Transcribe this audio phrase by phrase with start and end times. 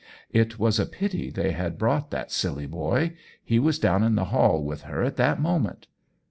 [0.31, 3.13] It was a pity they had brought that silly boy;
[3.45, 5.85] he was down in the hall with her at that moment.